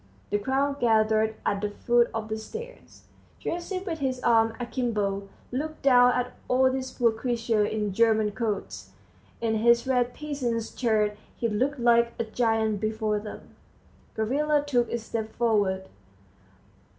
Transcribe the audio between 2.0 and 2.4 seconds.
of the